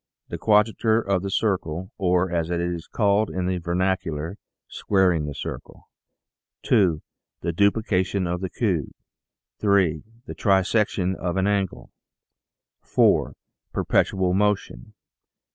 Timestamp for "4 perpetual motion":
12.81-14.93